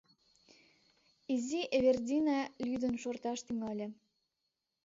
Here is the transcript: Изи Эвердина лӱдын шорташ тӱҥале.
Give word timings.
Изи 1.33 1.61
Эвердина 1.77 2.39
лӱдын 2.65 2.93
шорташ 3.01 3.39
тӱҥале. 3.47 3.87